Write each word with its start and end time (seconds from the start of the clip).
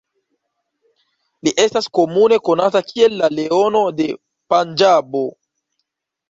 Li 1.47 1.51
estas 1.63 1.87
komune 1.97 2.39
konata 2.49 2.81
kiel 2.87 3.13
la 3.19 3.29
"Leono 3.41 3.83
de 4.01 4.09
Panĝabo". 4.55 5.23